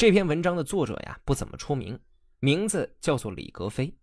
[0.00, 2.00] 这篇文章的作者呀不怎么出名，
[2.38, 3.94] 名字叫做李格非，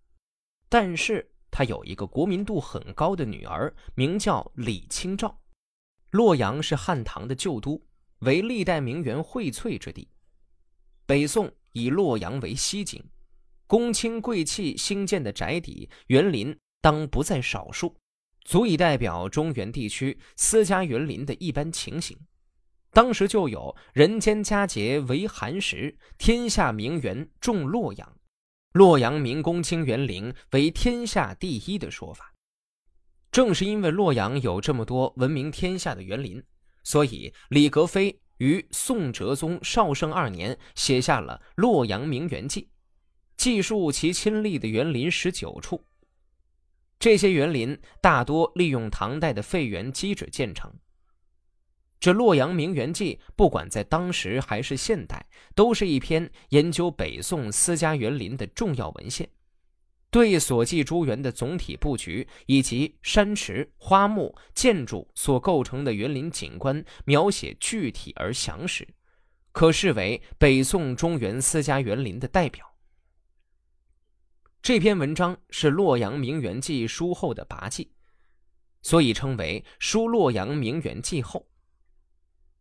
[0.69, 5.41] 但是他有一个国民度很高的女儿，名叫李清照。
[6.11, 7.83] 洛阳是汉唐的旧都，
[8.19, 10.07] 为历代名媛荟萃之地。
[11.07, 13.03] 北宋以洛阳为西京，
[13.65, 17.97] 公卿贵戚兴建的宅邸园林当不在少数，
[18.45, 22.15] 足以代表中原地区私家园林的一般情形。
[22.97, 28.17] 当时就有“人间佳节为寒食，天下名园重洛阳，
[28.71, 32.33] 洛阳名公卿园林为天下第一”的说法。
[33.31, 36.43] 正是因为洛阳有这么多闻名天下的园林，
[36.83, 42.61] 所以李格非于宋哲宗绍圣二年写下了《洛阳名园记》，
[43.37, 45.85] 记述其亲历的园林十九处。
[46.97, 50.73] 这些园林大多利用唐代的废园基址建成。
[51.99, 55.25] 这《洛阳名园记》，不管在当时还是现代，
[55.55, 59.27] 都是一篇研究北宋私家园林的重要文献，
[60.11, 68.87] 对所记诸园的总体布局以及山池、花木、建筑所构成的园林景观描写具体而详实，
[69.51, 72.63] 可视为北宋中原私家园林的代表。
[74.61, 77.91] 这篇文章是《洛阳名园记》书后的跋记，
[78.83, 81.39] 所以称为《书洛阳名园记后》。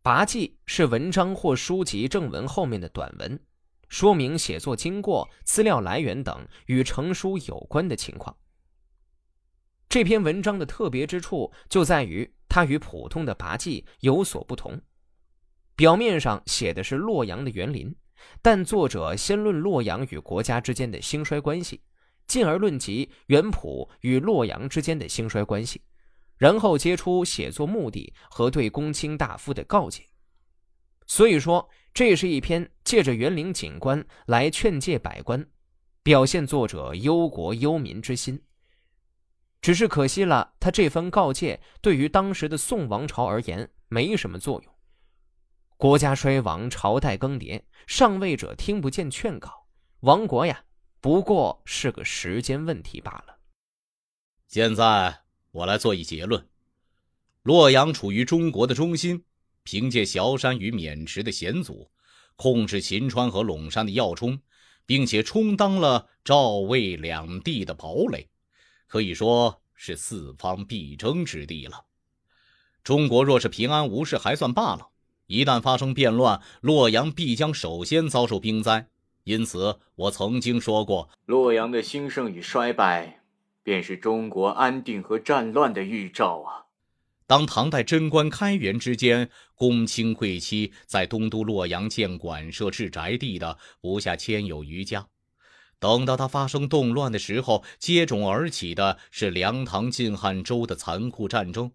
[0.07, 3.41] 跋记是文章或书籍正文后面的短文，
[3.89, 8.37] 说明写作经过、资料来源等与成书有关的情况。
[9.89, 14.81] 这篇文章的特别之处就在于它与普通的跋记有所不同。
[15.75, 17.93] 表面上写的是洛阳的园林，
[18.41, 21.81] 但作者先论洛阳与国家之间的兴衰关系，
[22.29, 25.83] 进而论及元普与洛阳之间的兴衰关系。
[26.37, 30.05] 然后接出写作目的和对公卿大夫的告诫，
[31.07, 35.49] 所以说这是一篇借着园林景观来劝诫百官，
[36.03, 38.43] 表现作者忧国忧民之心。
[39.63, 44.73] 只是可惜了，他这份告诫对于当时的宋王朝而言没什么作用。
[45.79, 49.67] 国家衰亡，朝代更迭，上位者听不见劝告，
[50.01, 50.65] 亡国呀，
[51.01, 53.39] 不过是个时间问题罢了。
[54.49, 55.26] 现在。
[55.57, 56.47] 我来做一结论：
[57.43, 59.25] 洛阳处于中国的中心，
[59.63, 61.91] 凭借崤山与渑池的险阻，
[62.37, 64.39] 控制秦川和陇山的要冲，
[64.85, 68.29] 并且充当了赵魏两地的堡垒，
[68.87, 71.87] 可以说是四方必争之地了。
[72.85, 74.89] 中国若是平安无事还算罢了，
[75.27, 78.89] 一旦发生变乱，洛阳必将首先遭受兵灾。
[79.25, 83.23] 因此，我曾经说过，洛阳的兴盛与衰败。
[83.67, 86.71] 便是中国安定和战乱的预兆啊！
[87.27, 95.09] 当唐代贞观开元之间，公卿贵戚在东都洛阳建馆舍、置宅地的不下千有余家。
[95.81, 101.73] 等到他发生动乱的时候，接踵而起的是梁唐晋汉周的残酷战争。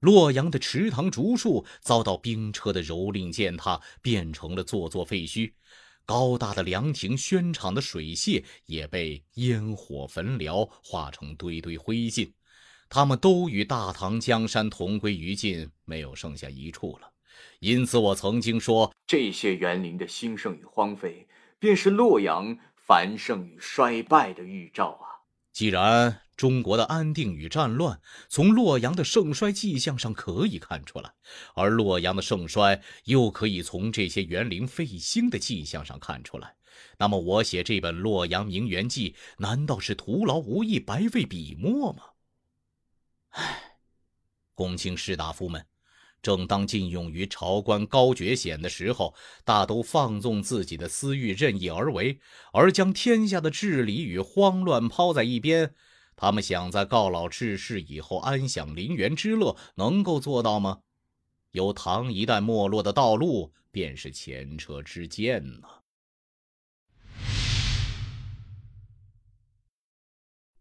[0.00, 5.52] 洛阳的池塘竹树遭到兵车的蹂躏践踏，变成了座座废墟。
[6.04, 12.32] 高大的凉亭、轩敞的水榭也被烟火焚燎，化成堆堆灰烬。
[12.88, 17.12] 他们都与大唐江山同归于尽，没有剩下一处了。
[17.60, 21.26] 因此，我曾经说，这些园林的兴盛与荒废，
[21.58, 25.28] 便是洛阳繁盛与衰败的预兆啊！
[25.52, 26.21] 既然。
[26.36, 31.12] 中国的安定与战乱，从洛阳的盛衰迹象上可以看出来，
[31.54, 36.56] 而洛阳的盛衰又可以从这些园林废兴的迹象上看出来。
[36.98, 42.02] 那么，我写这本《洛阳名园记》，难道是徒劳无益、白费笔墨吗？
[43.30, 43.76] 唉，
[44.54, 45.66] 公卿士大夫们，
[46.22, 49.14] 正当禁用于朝官高爵显的时候，
[49.44, 52.18] 大都放纵自己的私欲，任意而为，
[52.52, 55.74] 而将天下的治理与慌乱抛在一边。
[56.22, 60.80] 他们想在告老致世以后安享林园之乐，能够做到吗？
[61.50, 65.66] 有唐一代没落的道路，便是前车之鉴呢。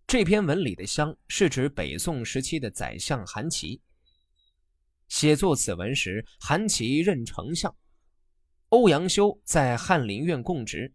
[0.08, 3.80] 这篇文里的“襄”是指北宋时期的宰相韩琦。
[5.10, 7.72] 写作此文时，韩琦任丞相，
[8.70, 10.92] 欧阳修在翰林院供职。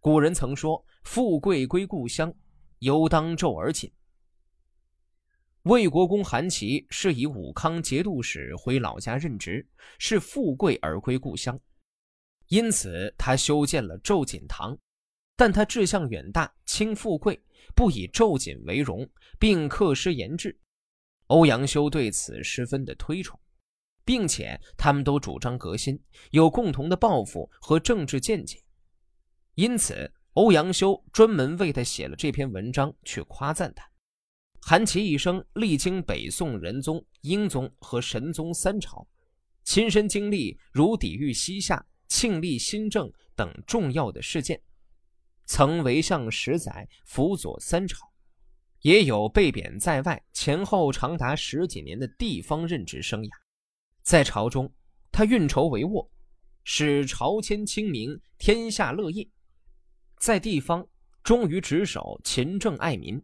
[0.00, 2.34] 古人曾说：“富贵归故乡。”
[2.82, 3.88] 犹当昼而寝。
[5.62, 9.64] 魏国公韩琦是以武康节度使回老家任职，
[10.00, 11.56] 是富贵而归故乡，
[12.48, 14.76] 因此他修建了昼锦堂。
[15.36, 17.40] 但他志向远大，轻富贵，
[17.76, 19.08] 不以昼锦为荣，
[19.38, 20.58] 并刻诗言志。
[21.28, 23.38] 欧阳修对此十分的推崇。
[24.04, 25.96] 并且他们都主张革新，
[26.32, 28.60] 有共同的抱负和政治见解。
[29.54, 33.86] 因此，欧阳修专门为他写了这篇文章，去夸赞他。
[34.62, 39.06] 韩琦一生历经北宋、仁宗、英宗和神宗三朝，
[39.62, 44.58] 亲身经历如抵御西夏、庆历新政等重要的事件，
[45.44, 47.98] 曾为相十载，辅佐三朝，
[48.80, 53.30] 也有被贬在外前后长达十几年的地方任职生涯。
[54.02, 54.72] 在朝中，
[55.10, 56.08] 他运筹帷幄，
[56.64, 59.28] 使朝迁清明，天下乐业；
[60.22, 60.86] 在地方，
[61.24, 63.20] 忠于职守，勤政爱民。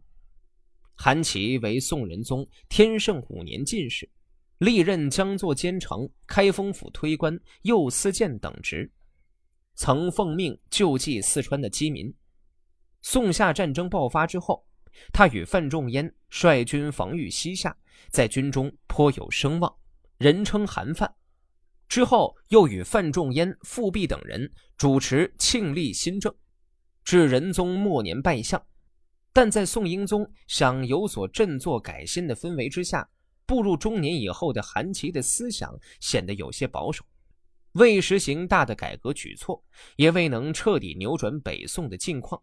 [0.95, 4.09] 韩琦为宋仁宗天圣五年进士，
[4.57, 8.91] 历任江作监丞、开封府推官、右司谏等职，
[9.75, 12.13] 曾奉命救济四川的饥民。
[13.01, 14.67] 宋夏战争爆发之后，
[15.13, 17.73] 他与范仲淹率军防御西夏，
[18.09, 19.73] 在军中颇有声望，
[20.17, 21.15] 人称“韩范”。
[21.87, 26.35] 之后又与范仲淹、富弼等人主持庆历新政，
[27.09, 28.63] 至仁宗末年拜相。
[29.33, 33.09] 但在宋英宗想有所振作改新的氛围之下，
[33.47, 37.03] 步入中年以后的韩琦的思想显得有些保守，
[37.71, 39.59] 未实行大的改革举措，
[39.95, 42.39] 也未能彻底扭转北宋的境况。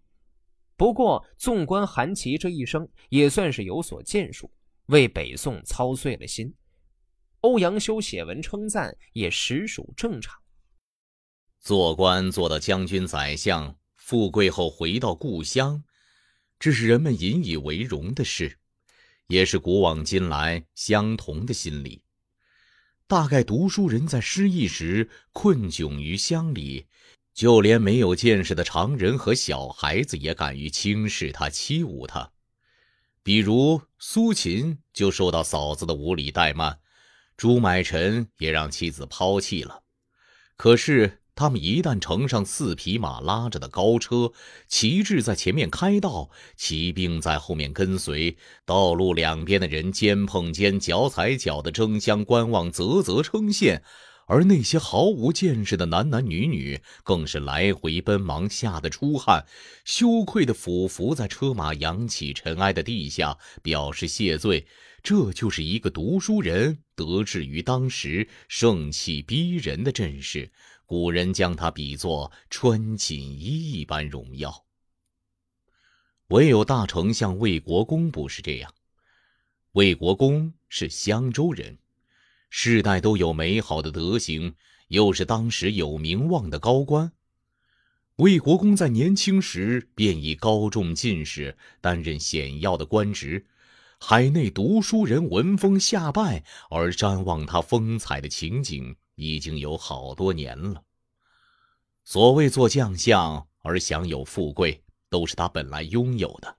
[0.76, 4.50] 不过，纵观韩琦这一生，也算是有所建树，
[4.86, 6.52] 为北宋操碎了心。
[7.42, 10.36] 欧阳修写文称赞，也实属正常。
[11.60, 13.76] 做官做到将军、宰相，
[14.06, 15.82] 富贵后回到故乡。
[16.60, 18.56] 这是人们引以为荣的事，
[19.26, 22.02] 也是古往今来相同的心理。
[23.08, 26.86] 大概读书人在失意时困窘于乡里，
[27.34, 32.30] 就连没有见识的常人和小孩子也敢于轻视他、欺侮他。
[33.24, 36.78] 比如苏秦就受到嫂子的无理怠慢，
[37.36, 39.82] 朱买臣也让妻子抛弃了。
[40.56, 41.24] 可是。
[41.36, 44.32] 他们一旦乘上四匹马拉着的高车，
[44.68, 53.82] 旗帜在前面开道，骑兵在后面跟随，道路两边的人肩碰肩、脚踩脚的争相观望、啧啧称羡，
[54.26, 59.44] 而那些毫无见识的男男女女更是来回奔忙，吓得出汗，
[59.84, 64.66] 羞愧的俯伏在车马扬起尘埃的地下，表示谢罪。
[65.02, 70.50] 这就是一个读书人得志于当时盛气逼人的阵势。
[70.86, 74.64] 古人将他比作穿锦衣一般荣耀。
[76.28, 78.72] 唯有大丞相魏国公不是这样。
[79.72, 81.78] 魏国公是襄州人，
[82.48, 84.54] 世代都有美好的德行，
[84.88, 87.12] 又是当时有名望的高官。
[88.16, 93.44] 魏国公在年轻时便以高中进士，担任显要的官职，
[93.98, 98.96] 海内读书人闻风下拜，而瞻望他风采的情景。
[99.16, 100.82] 已经有好多年了。
[102.04, 106.58] 所谓做将相而享有富贵，都是他本来拥有的，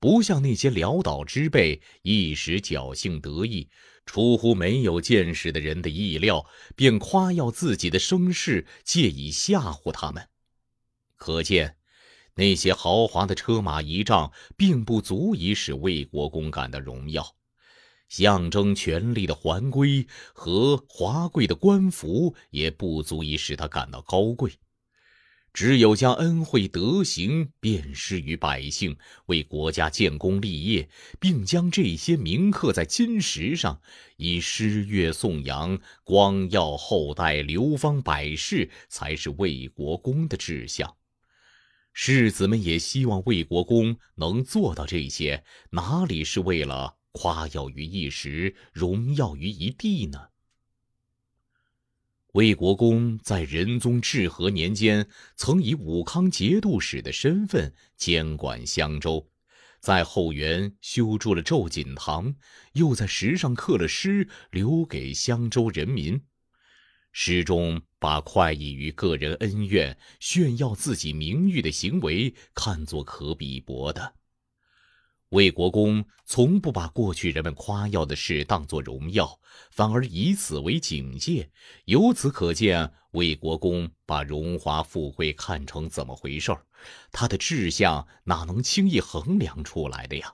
[0.00, 3.70] 不像那些潦倒之辈，一时侥幸得意，
[4.04, 10.28] 出乎没有见识的人的意料，便夸耀自己的声势，借以吓唬他们。
[11.14, 11.76] 可见，
[12.38, 17.34] 那些豪华的车马仪仗，并不足以使魏国公感到荣耀。
[18.08, 24.52] 象征权力的环圭和华贵的官服也不足以使他感到高贵，
[25.54, 33.80] 只有将恩惠德行遍施于百姓，为国家建功立业，并将这些铭刻在金石上，
[34.18, 40.94] 以诗乐颂扬，光耀后代，流芳百世，才是魏国公的志向。
[41.98, 46.98] 世子们也希望魏国公能做到这些，哪里是为了？
[47.12, 50.28] 夸耀于一时，荣耀于一地呢。
[52.34, 59.30] 魏国公在仁宗至和年间，曾以武康节度使的身份监管襄州，
[59.80, 62.36] 在后园修筑了昼锦堂，
[62.74, 66.22] 又在石上刻了诗，留给襄州人民。
[67.10, 74.14] 诗中把快意于个人恩怨、炫耀自己名誉的行为看作可比薄的。
[75.30, 79.40] 魏国公从不把过去人们夸耀的事当作荣耀，
[79.72, 81.50] 反而以此为警戒。
[81.86, 86.64] 由此可见，魏国公把荣华富贵看成怎么回事儿？
[87.10, 90.32] 他的志向哪能轻易衡量出来的呀？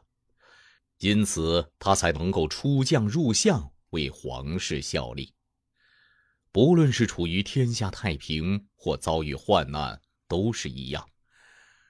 [0.99, 5.33] 因此，他才能够出将入相，为皇室效力。
[6.53, 11.07] 不论是处于天下太平，或遭遇患难，都是一样。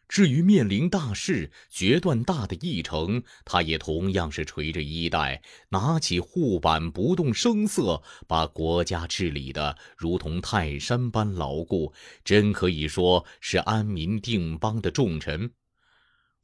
[0.09, 11.93] 至于面临大事、决断大的议程，他也同样是垂着衣带，拿起护板，不动声色，把国家治理的如同泰山般牢固，
[12.23, 15.51] 真可以说是安民定邦的重臣。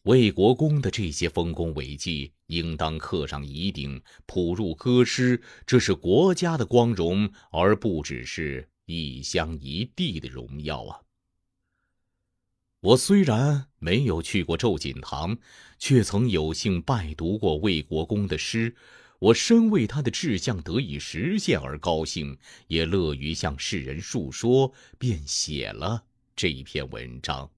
[0.03, 11.01] 魏国公的这些丰功伟绩，应当刻上遗鼎，谱入歌诗，这是国家的光荣，而不只是一乡一地的荣耀啊！
[12.81, 15.37] 我虽然没有去过皱锦堂，
[15.79, 18.75] 却曾有幸拜读过魏国公的诗。
[19.19, 22.39] 我深为他的志向得以实现而高兴，
[22.69, 26.05] 也乐于向世人述说，便写了
[26.37, 27.51] 这一篇文章。